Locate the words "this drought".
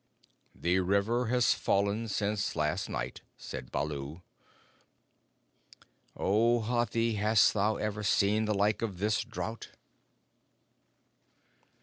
8.97-9.69